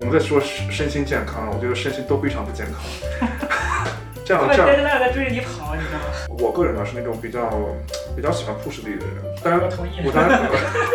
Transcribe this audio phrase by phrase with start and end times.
[0.00, 2.82] 我们在说身身心健康，我觉得身心都非常不健康。
[4.26, 4.66] 这样这样，
[5.00, 6.36] 在追着你跑，你知道吗？
[6.38, 7.48] 我个人呢是那种比较
[8.14, 9.92] 比较喜欢 push 自己的人，当然我同意。
[10.04, 10.50] 我当然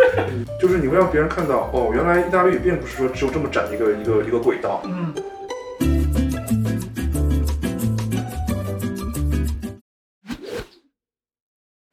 [0.61, 4.83] 就是你会让别人看到，哦，原来意大利语并不是说只有这么窄一个一个一个轨道。
[4.85, 5.11] 嗯。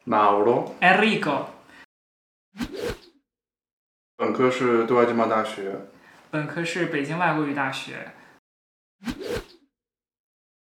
[0.04, 0.72] Mauro。
[0.82, 1.46] Enrico。
[4.18, 5.72] 本科是对外经贸大学。
[6.30, 8.12] 本科是北京外国语大学。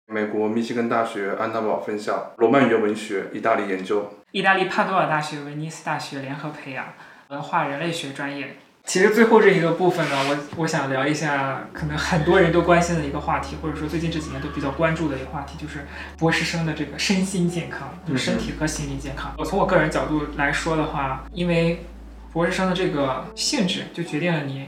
[0.05, 4.11] 美国密西根大学安娜堡分校罗曼语言文学意大利研究。
[4.31, 6.93] 意大利帕多尔大学威尼斯大学联合培养
[7.29, 8.57] 文化人类学专业。
[8.83, 19.33] 其实最后这一个部分呢，我我想聊一下可能很多人都关心的一个话题，或者说最近这几年都比较关注的一个话题，就是博士生的这个身心健康，就身体和心理健康。
[19.37, 21.85] 我从我个人角度来说的话，因为
[22.33, 24.67] 博士生的这个性质就决定了你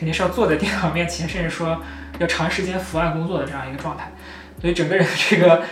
[0.00, 1.78] 肯定是要坐在电脑面前，甚至说
[2.18, 4.10] 要长时间伏案工作的这样一个状态，
[4.58, 5.62] 所以整个人的这个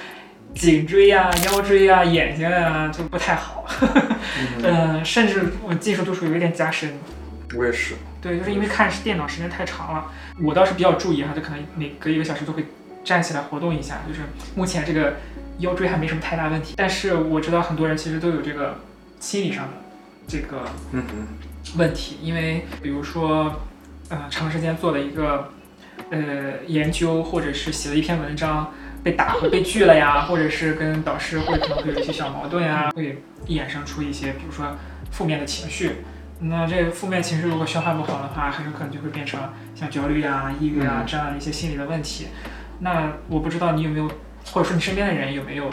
[0.55, 3.65] 颈椎啊、腰椎啊、眼睛啊就不太好，
[4.63, 6.93] 嗯， 甚至我近视度数有一点加深。
[7.57, 7.95] 我也是。
[8.21, 10.05] 对，就是因为看电脑时间太长了，
[10.43, 12.67] 我倒是比较注意哈，就可能每隔一个小时都会
[13.03, 14.21] 站起来活动一下，就是
[14.55, 15.17] 目前这个
[15.61, 18.79] 腰椎还没什么太大问题，但是我知道很多人其实都有这个
[19.19, 19.71] 心理上的。
[20.31, 20.69] 这个
[21.79, 23.63] 问题，因为比如说，
[24.11, 25.51] 呃，长时间做了一个
[26.11, 26.19] 呃
[26.67, 34.77] 研究，或者是写了一篇文章被打或被拒了呀，或者是跟导师会可能会有一些小矛盾呀，会衍生出一些比如说
[35.11, 36.05] 负面的情绪。
[36.41, 39.41] 那这个负面情绪如果消化不好的话，很有可能就会变成
[39.75, 42.29] 像焦虑呀、抑郁啊这样的一些心理的问题。
[42.81, 44.09] 那我不知道你有没有，
[44.53, 45.69] 或者说你身边的人有没有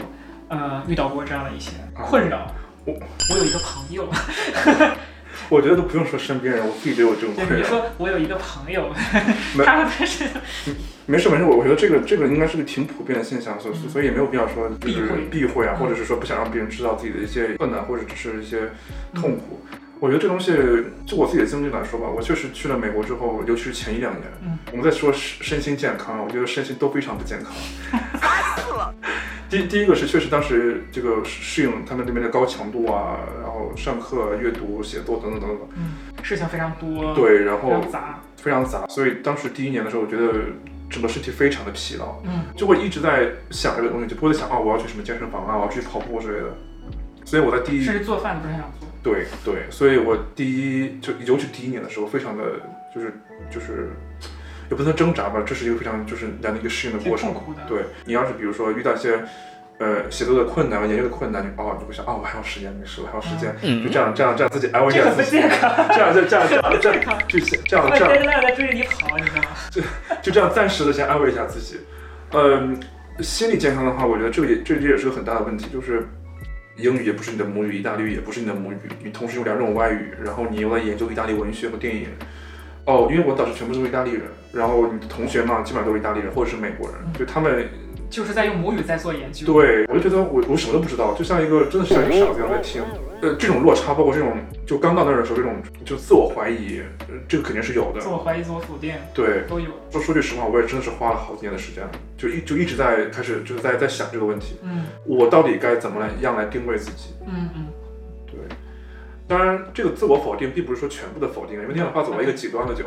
[0.48, 2.52] 呃遇到过这样的一些困扰？
[2.84, 4.08] 我我有一个朋友，
[5.48, 7.56] 我觉得都不用说身边人，我自己都有这种困扰。
[7.56, 8.92] 你说我有一个朋友，
[9.64, 10.24] 他不是，
[11.06, 18.70] 没事没事，我我觉得这个这个应该是个挺普遍的现象，所所以也没有必要说就是避讳啊，或者是说不想让别人知道自己的一些困难或者只是一些
[19.14, 19.60] 痛苦。
[19.98, 20.52] 我觉得这东西
[21.06, 24.24] 就我自己的经历来说吧，我确实去了美国之后，尤其是前一两年，
[24.70, 27.52] 我们在说身心健康，我觉得身心都非常不健康。
[29.48, 35.92] 第第一个是确实当时这个适应他们那边的高强度啊，然后上课、阅读、写作等等等等，嗯，
[36.22, 40.32] 事情非常多，对，然后杂，非常杂，所以当时第一年的时候，我觉得
[40.90, 46.56] 整个身体非常的疲劳，嗯，就会一直在想这个东西，就不会在想啊，我要去什么健身房啊，我要去跑步之类的，
[47.24, 50.44] 所以我在第一，甚至做饭都不太想做，对对，所以我第
[50.82, 52.44] 一就尤其第一年的时候，非常的
[52.92, 53.14] 就是
[53.48, 53.90] 就是。
[54.70, 57.34] 也不能挣扎吧，这是一个非常就是难的一个适应的过程。
[57.68, 59.20] 对你要是比如说遇到一些
[59.78, 65.30] 呃写作的困难、研究的困难，你哦你会想哦我还有时间没事，我还有时间，就这样这样这样自己安慰一下自己。
[65.32, 68.08] 这样这样这样这样这样这样就这样这样。
[68.08, 69.48] 在在追着你跑，你知道吗？
[69.70, 69.82] 就
[70.22, 71.80] 就这样暂时的先安慰一下自己。
[72.32, 72.78] 嗯，
[73.20, 76.08] 心理健康的话，我觉得这个也这也是个很大的问题，就是
[76.76, 82.08] 英语也不是你的母语，意大利语也不是你的母语，你同时用两种外语，然后你又在研究意大利文学和电影。
[82.84, 84.22] 哦，因为我导师全部都是意大利人，
[84.56, 87.68] 然后你的同学嘛，基本上都是意大利人或者是美国人，就他们
[88.08, 89.46] 就是在用母语在做研究。
[89.46, 92.82] 对，我就觉得我我什么都不知道，就像一个真的是像一个傻子一样在听。
[93.22, 94.36] 呃，这种落差，包括这种
[94.66, 95.54] 就刚到那儿的时候，这种
[95.86, 96.82] 就自我怀疑，
[97.26, 98.00] 这个肯定是有的。
[98.00, 99.70] 自我怀疑、自我否定，对，都有。
[99.90, 101.82] 说说句实话，我也真的是花了好几年的时间，
[102.18, 104.56] 就一就一直在开始就是在在想这个问题。
[104.62, 107.14] 嗯，我到底该怎么来样来定位自己？
[107.26, 107.66] 嗯嗯。
[109.28, 112.84] 当然，这个自我否定并不是说全部的否定，因为那样的话走到一个极端了就。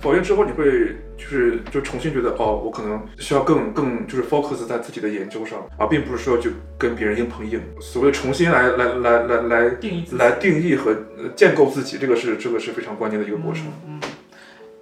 [0.00, 7.60] 否定之后，你会就是就重新觉得哦，我可能需要更更就是 focus 在自己的研究上，而并不是说就跟别人硬碰硬。
[7.80, 10.96] 所谓重新来来来来来定义来定义和
[11.36, 13.64] 建构自己，这个是这个是非常关键的一个过程。
[13.86, 14.00] 嗯，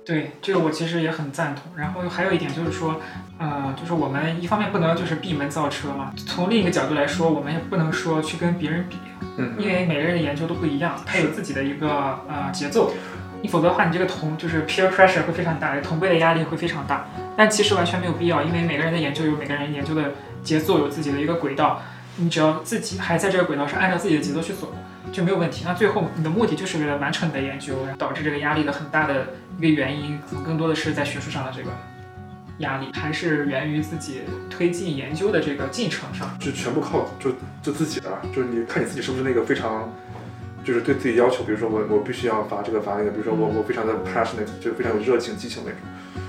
[0.04, 1.72] 对，这个我其实也很赞同。
[1.76, 3.00] 然后还有一点就是说，
[3.38, 8.96] 呃，就是我们一方面不能就是闭门造车嘛，从另一个角度来说，我们也不能说去跟别人比。
[9.38, 11.88] 嗯，因为每个人的研究都不一样，他有自己的一个
[12.28, 12.92] 呃节奏，
[13.40, 17.06] 你否则的话，你这个同就是 peer pressure 会非常大，同辈的压力会非常大。
[17.36, 20.12] 但其实完全没有必要，因为每个人的研究有每个人研究的
[20.43, 21.81] 节奏，有自己的一个轨道，
[22.17, 24.73] 你只要自己还在这个轨道上，按照自己的节奏去走，
[25.12, 25.64] 就没有问题。
[25.64, 29.26] 那最后你的目的就是为了完成你的研究，导致这个压力的很大的
[29.59, 31.70] 一个原因，可能更多的是在学术上的这个。
[32.59, 39.91] 压力还是源于自己推进研究的这个进程上，就全部靠就就自己的，就是你看你自己是不是那个非常，
[40.62, 45.81] 就是对自己要求，比如说我我必须要发这个发那个，比如说我我非常的 passionate，就非常有热情激情那种，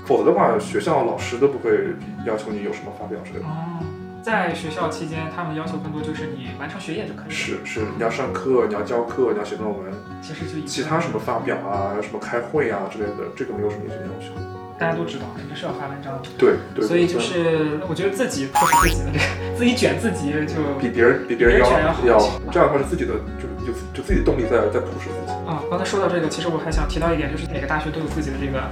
[0.06, 1.94] 否则的话学校老师都不会
[2.26, 3.44] 要求你有什么发表之类的。
[3.44, 3.84] 哦，
[4.24, 7.30] 在学校期间，他们的要求更多就是你完成学业就可以了。
[7.30, 9.92] 是是，你要上课，你要教课，你要写论文。
[10.22, 14.32] 其实就其他什么发表啊，什么开会啊之类的，这个没有什么硬性要求。
[14.78, 16.22] 大家都知道，肯定是要发文章的。
[16.38, 16.86] 对对。
[16.86, 19.24] 所以就是我觉得自己 push 自己的这个，
[19.60, 21.68] 自己卷自己就比别人比别人要
[22.08, 22.18] 要
[22.50, 25.32] 这样的话是自己的就就就自己动力在在 push 自己。
[25.44, 28.64] 啊，刚才说到这个，其实我还想提到一点，就是每个大学都有自己的这个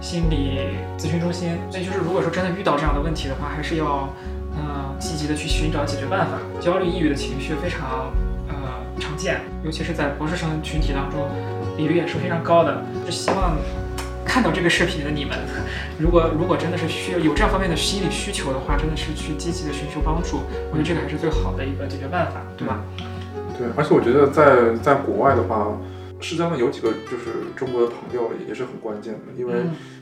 [0.00, 1.58] 心理咨询中心。
[1.68, 4.39] 所以就是如果说真的遇到这样的问题的话，还是要嗯
[5.00, 6.38] 积极的去寻找解决办法。
[6.60, 8.12] 焦虑、抑郁的情绪非常
[8.48, 8.54] 呃
[9.00, 11.28] 常见，尤其是在博士生群体当中，
[11.76, 12.84] 比率也是非常高的。
[13.04, 13.56] 就希望。
[14.22, 15.36] 看到这个视频的你们，
[15.98, 22.78] 如果如果真的是需要有这样方面的心理需求的话，真的是去积极的寻求帮助，我觉得这个还是最好的一个解决办法，对吧？
[23.58, 25.76] 对，而且我觉得在在国外的话，
[26.20, 29.54] 实际上有几个就是中国的朋友也是很关键的，因为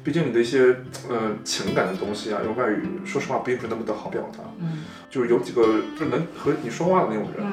[0.03, 0.77] 毕竟你的一些
[1.09, 5.63] 呃情感的东西啊，用外语说实话并不是那么的好表达，嗯，就是有几个
[5.97, 7.47] 就是能和你说话的那种人。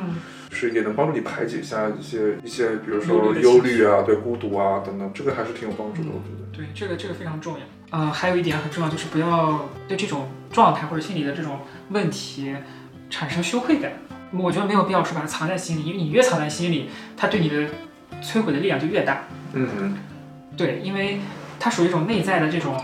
[0.52, 6.46] 是也能帮助你排解一下一些一些，比如说忧虑啊，对孤独啊等等，这个还是挺有帮助的，我觉得。
[6.56, 7.60] 对，这个这个非常重要。
[7.90, 11.60] 呃，还有一点很重要，就是不要对这种状态或者心理的这种
[11.90, 12.56] 问题
[13.10, 13.92] 产生羞愧感。
[14.32, 17.68] 我觉得没有必要说把它藏在心里，因为你越藏在心里，它对你的
[18.22, 19.24] 摧毁的力量就越大。
[19.54, 19.98] 嗯哼。
[20.58, 21.20] 对，因为
[21.60, 22.82] 它属于一种内在的这种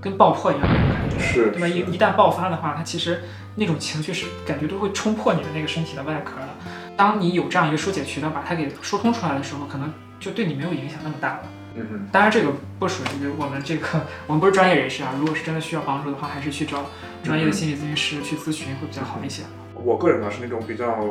[0.00, 1.68] 跟爆破一样的感觉，是，对吧？
[1.68, 3.22] 一一旦爆发的话，它其实
[3.56, 6.48] 那种情绪是感觉都会冲破你的那个身体的外壳的。
[6.96, 11.42] 当你有这样一个疏解渠道，把它给疏通出来的时候，可能就对你没有影响那么大了。
[11.74, 12.08] 嗯哼。
[12.10, 13.86] 当然，这个不属于我们这个，
[14.26, 15.12] 我们不是专业人士啊。
[15.18, 16.86] 如果是真的需要帮助的话，还是去找
[17.22, 19.42] 专业的心理咨询师去咨询会比较好一些。
[19.74, 21.04] 我个人呢是那种比较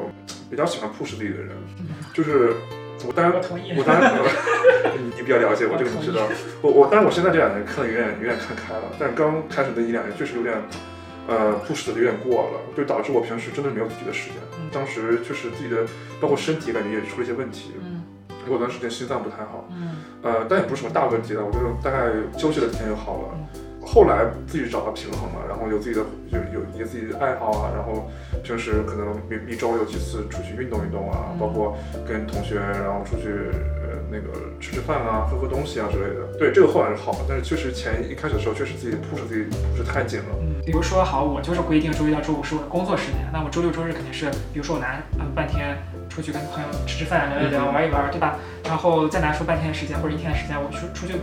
[0.49, 1.49] 比较喜欢 push 自己的人，
[2.13, 2.55] 就是
[3.05, 3.41] 我当然
[3.77, 4.13] 我当然
[4.97, 6.27] 你你比较了解我这个你知道。
[6.61, 10.55] 我我当然我现在这两年看的有点有点看开了，但刚开始的一两年确实有点。
[11.25, 14.35] 呃，push 的有点过了，就导致我平时真的没有自己的时间。
[14.73, 15.87] 当时就是自己的，
[16.19, 17.71] 包括身体感觉也出了一些问题。
[17.81, 18.03] 嗯，
[18.51, 19.65] 有段时间心脏不太好。
[19.71, 23.39] 嗯，呃，但也不是什么大问题了，我就大概休息了几天就好了。
[23.85, 28.09] 后来自己找到平衡了，然后有自己的有有一些自己的爱好啊，然后
[28.43, 31.77] 平时可能每一周有几次出去运动运动啊，包括
[32.07, 33.27] 跟同学然后出去
[33.83, 36.37] 呃那个吃吃饭啊，喝喝东西啊之类的。
[36.39, 39.45] 对，这个后来是好，但是确实前一开始的时候确实自己 push 自己
[39.75, 40.35] push 太紧了。
[40.41, 45.77] 嗯，比如说好，我就是规定周一到周五是我的工作时间，那我周六周日肯定是，比如说我拿嗯半天
[46.09, 48.39] 出去跟朋友吃吃饭聊一聊玩一玩，对吧？
[48.65, 51.13] 然后再拿出半天的时间或者一天的时间，我去出去。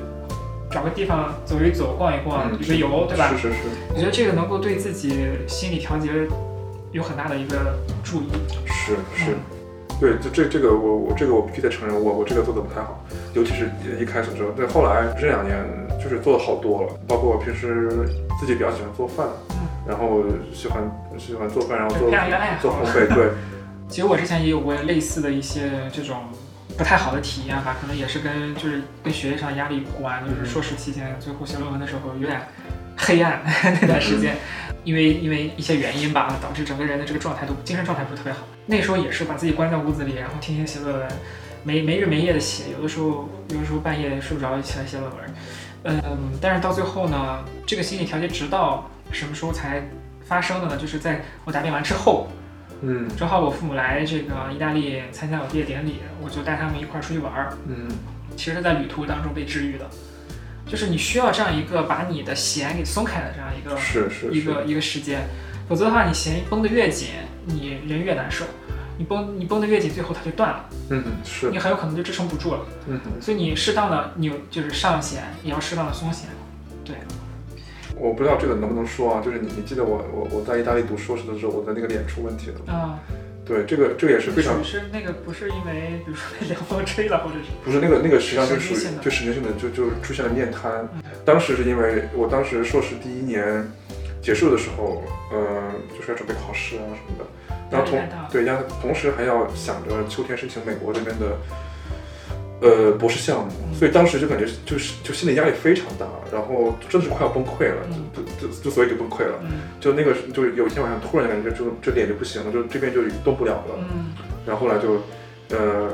[0.71, 3.29] 找个地方走一走、逛一逛、旅个游，对吧？
[3.33, 3.59] 是是是。
[3.93, 6.09] 我觉得这个能够对自己心理调节
[6.93, 8.29] 有很大的一个注意。
[8.67, 9.37] 是是，
[10.01, 13.69] 对，就这这个我我这个我必须得承认，我我这个做的不太好，尤其是
[14.01, 14.51] 一开始的时候。
[14.57, 15.59] 但后来这两年
[16.01, 17.89] 就是做的好多了，包括我平时
[18.39, 19.27] 自己比较喜欢做饭，
[19.87, 20.23] 然后
[20.55, 20.83] 喜欢
[21.19, 22.09] 喜欢做饭，然后做
[22.61, 23.13] 做烘焙。
[23.13, 23.31] 对。
[23.89, 26.17] 其实我之前也有过类似的一些这种。
[26.81, 30.25] 不太好的体验吧，可能也是跟就是跟学业上压力有关。
[30.27, 32.41] 就是硕士期间最后写论文的时候有点
[32.97, 33.43] 黑暗
[33.83, 34.35] 那段时间，
[34.83, 38.47] 因为因为一些原因吧，导致整个人的这个状态都精神状态不是特别好。
[38.65, 41.09] 那时候也是把自己关在屋子里，然后天天写论文，
[41.65, 45.21] 没没日没夜的写，有的时候有的时候半夜睡不着起来写论文。
[45.83, 46.01] 嗯，
[46.41, 49.83] 但是到最后呢，这个心理调节直到什么时候才
[50.25, 50.79] 发生的呢？
[50.79, 52.27] 就是在我答辩完之后。
[52.83, 57.53] 嗯，正好我父母来这个意大利参加我毕业典礼，我就带他们一块儿出去玩儿。
[57.69, 57.89] 嗯，
[58.37, 59.89] 其实，在旅途当中被治愈的，
[60.67, 65.29] 就是你需要这样一个把你的弦给松开的这样一个是是一个一个时间，
[65.69, 67.09] 否则的话，你弦绷得越紧，
[67.45, 68.45] 你人越难受。
[68.97, 70.67] 你绷你绷得越紧，最后它就断了。
[70.91, 71.51] 嗯是。
[71.51, 72.61] 你很有可能就支撑不住了。
[72.87, 76.29] 嗯所以你适当的你就是上弦，也要适当的松弦。
[76.85, 76.97] 对。
[78.01, 79.23] 我不知道这个能不能说啊？
[79.23, 82.73] 就是你，你记得我，我我在意大利读硕士的时候，我的那个脸出问题了。
[82.73, 82.99] 啊，
[83.45, 84.65] 对，这个这个也是非常。
[84.65, 87.51] 是那个不是因为，比如说被凉风吹了，或者是？
[87.63, 90.89] 不是那个那个实际上就属于就神经性的，就就出现了面瘫。
[91.25, 93.71] 当时是因为我当时硕士第一年
[94.23, 95.03] 结束的时候，
[95.33, 97.25] 呃，就是要准备考试啊什么的，
[97.71, 98.03] 然后同
[98.33, 101.37] 对，然后同时还要想着秋天申请美国这边的。
[102.63, 107.77] 呃，博士项目，所以当时就感觉就是就心理压力非常大，然后真的是快要崩溃了，
[108.15, 109.41] 就就就所以就崩溃了，
[109.81, 113.79] 就那个就有一天晚上突然感觉就这脸就不行了，就这边就动不了了，
[114.47, 115.01] 然后后来就
[115.57, 115.89] 呃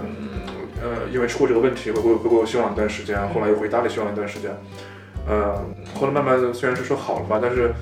[0.82, 4.50] 呃因为出过这个问题回国回国休养一段时间，后来又回大理休养一段时间，
[5.28, 7.72] 呃后来慢慢的虽然是说好了吧，但是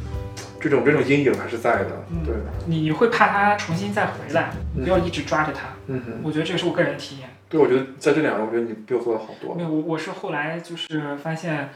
[0.60, 2.34] 这种这种阴影还是在的，对，
[2.66, 7.30] 你会怕他重新再回来，不要一直抓着他，嗯哼，我觉得这个是我个人的体验。
[7.54, 9.54] 对，我觉得在这两个，我觉得你比我做的好多。
[9.54, 11.70] 没有，我我是后来就是发现，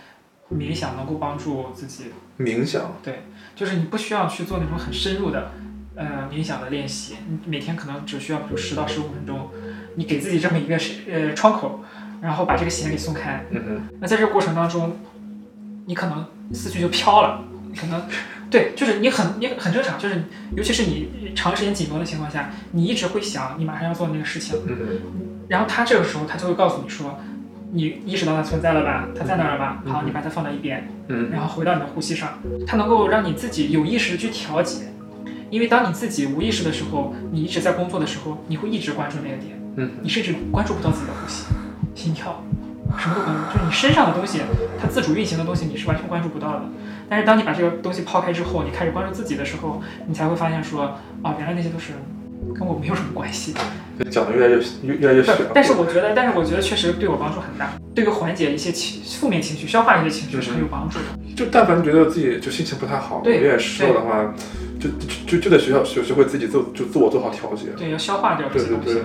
[0.53, 2.07] 冥想能够帮助自己。
[2.37, 2.97] 冥想。
[3.01, 3.23] 对，
[3.55, 5.53] 就是你不需要去做那种很深入的，
[5.95, 7.19] 呃，冥想的练习。
[7.29, 9.51] 你每天可能只需要比如十到十五分钟，
[9.95, 10.77] 你给自己这么一个
[11.09, 11.85] 呃窗口，
[12.21, 13.45] 然后把这个弦给松开。
[13.51, 13.89] 嗯嗯。
[14.01, 14.97] 那在这个过程当中，
[15.87, 17.45] 你可能思绪就飘了，
[17.81, 18.03] 可能
[18.51, 20.25] 对，就是你很你很正常，就是
[20.57, 27.19] 尤其是你长时间紧绷的情况下，你一直会想你马上要做的那个事情，嗯然后他这个时候他就会告诉你说，
[27.73, 34.87] 你意识到它存在了吧，它在那儿了吧，好，你把它放到一边，嗯然后回到你的呼吸上，它能够让你自己有意识的去调节。
[35.51, 41.47] 因为当你自己无意识的时候，你一直在工作的时候，你会一直关注那个点，嗯你甚至关注不到自己的呼吸、
[41.95, 42.43] 心跳，
[42.99, 44.41] 什么都关注，就是你身上的东西，
[44.79, 46.63] 它自主运行的东西，你是完全关注不到的。
[47.09, 51.93] 但是当你把这个东西抛开之后，你开始关注自己的时候，你才会发现说，哦，原来那些都是
[52.55, 53.55] 跟我没有什么关系。
[53.99, 55.43] 嗯，讲的越来越越越来越玄乎。
[55.55, 61.05] 但是我觉得，但是我觉得确实对我帮助很大，对于缓解一些情负面情绪、消化一些情绪是很有帮助的。
[61.35, 64.35] 就但凡觉得自己就心情不太好，有点失落的话，
[64.81, 67.67] 就就就就得学校学学会自己做就自我做好调节。
[67.77, 69.03] 对，要消化掉这些东西对。，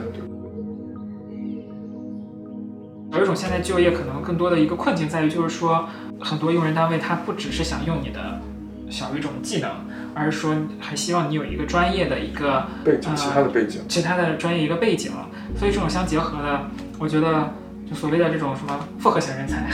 [3.17, 5.87] 有一种现在就业可能更多的一个困境在于，就是说
[6.19, 8.41] 很多用人单位他不只是想用你的
[8.89, 9.69] 小语种技能，
[10.15, 15.11] 而是说还希望你有一个专业的一个背景其他的背景，其他的专业一个背景，
[15.57, 17.53] 所以这种相结合的，我觉得
[17.89, 19.69] 就所谓的这种什么复合型人才，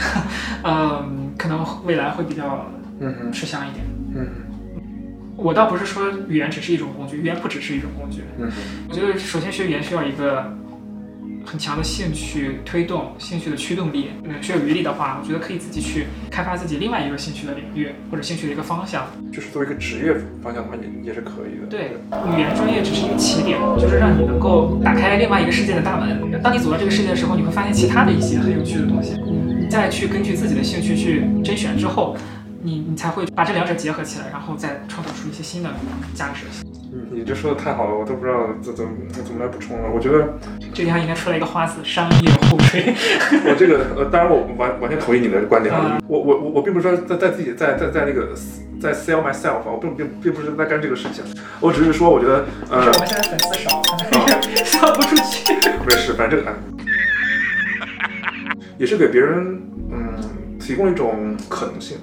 [0.64, 2.66] 嗯， 可能未来会比较
[3.00, 3.84] 嗯吃香一点。
[4.14, 4.26] 嗯
[5.36, 8.24] 我倒不是说语言只是一种工具，语言不只是一种工具。
[8.38, 8.50] 嗯
[8.88, 10.54] 我觉得首先学语言需要一个
[11.44, 14.10] 很强的兴趣推动、兴趣的驱动力。
[14.24, 19.06] 嗯，是有余力的话，我觉得可以自己去开发自己另外一个兴趣的领域或者兴趣的一个方向。
[19.32, 21.66] 就是作为一个职业方向的话，也也是可以的。
[21.68, 21.92] 对，
[22.34, 26.40] 语言专业只是一个起点，就是让你能够打开另外一个世界的大门。
[26.42, 29.12] 当你走到这个世界的时候，你会发现其他的一些很有趣的东西。
[29.24, 32.16] 你再去根据自己的兴趣去甄选之后，
[32.62, 35.70] 你你才会把这两者结合起来，然后再创造出一些新的
[36.14, 36.44] 价值。
[36.92, 38.90] 嗯，你这说的太好了，我都不知道怎怎么
[39.24, 39.88] 怎么来补充了。
[39.94, 40.38] 我觉得
[40.74, 42.92] 这地方应该出来一个花字，商业互吹。
[43.46, 46.02] 我这个呃，当然我完完全同意你的观点啊嗯。
[46.08, 48.34] 我我我我并不是说在在自己在在在那个
[48.80, 51.24] 在 sell myself，啊我并并并不是在干这个事情，
[51.60, 55.54] 我只是说我觉得呃我们现在粉丝少，可能 也销不出去。
[55.86, 56.52] 没事，反正这个
[58.76, 59.62] 也是给别人
[59.92, 61.96] 嗯提供一种可能性。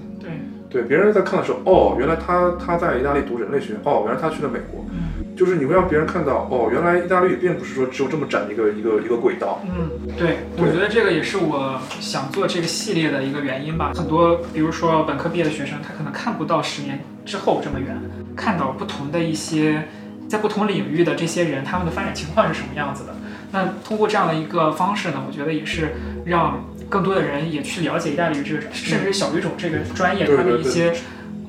[0.70, 9.62] 对，别人在看的时候，哦，原来他他在意大利读人类学，哦，原来他去了美国，嗯就是你会让别人看到，哦，原来意大利并不是说只有这么窄的一个一个一个轨道。
[9.66, 13.92] 嗯，对，我觉得这个也是我想做这个系列的一个原因吧。
[13.96, 17.96] 很多，比如说本科毕业的学生，他可能看不到十年之后这么远，
[18.36, 19.84] 看到不同的一些
[20.28, 23.16] 在不同领域的这些人，他们的发展情况是什么样子的。
[23.52, 25.94] 那通过这样的一个方式呢，我觉得也是
[26.26, 30.94] 让更多的人也去了解意大利语这个，甚至小语种这个专业它的一些，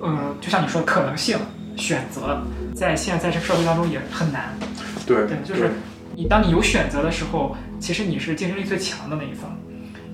[0.00, 1.38] 呃，就像你说的可能性、
[1.76, 2.42] 选择，
[2.74, 4.54] 在现在在这个社会当中也很难。
[5.06, 5.70] 对对，就是
[6.14, 9.56] 你当你有选择的时候，其实你是竞争力最强的那一方。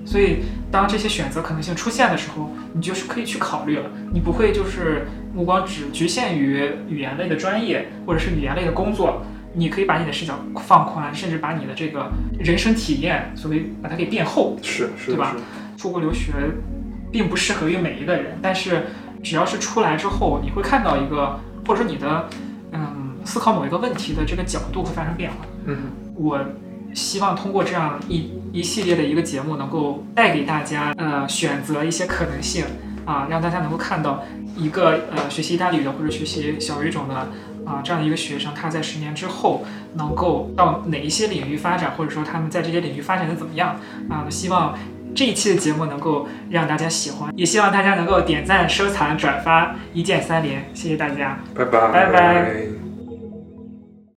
[0.05, 3.89] 所以当这些选择可能性出现的时候，你就是可以去考虑了。
[4.13, 14.57] 你不会就是目光只局限于语言类的专业或者是语言类的工作，你可以把你的视角放宽，甚至把你的这个人生体验，所谓把它给变厚。
[14.61, 15.35] 是是对吧，
[15.77, 16.33] 出国留学
[17.11, 18.87] 并不适合于每一个人，但是
[19.23, 22.29] 只要是出来之后，你会看到一个，或者说你的
[22.71, 25.37] 嗯思考某一个问题的这个角度会发生变化。
[25.65, 25.77] 嗯
[26.15, 26.39] 我
[26.93, 32.63] 希望通过这样一一系列的一个节目，能够带给大家呃选择一些可能性
[33.05, 34.23] 啊，让大家能够看到
[34.55, 37.27] 一个呃学习意大利语的或者学习小语种的
[37.65, 39.63] 啊这样的一个学生，他在十年之后
[39.95, 43.79] 能够到哪一些领域发展，或者说他们在这些领域发展的怎么样
[44.09, 44.25] 啊？
[44.29, 44.77] 希望
[45.15, 51.39] 这一期的节目能够让大家喜欢，也希望大家能够点赞、收藏、转发，一键三连，谢谢大家。
[51.55, 52.74] 拜拜拜拜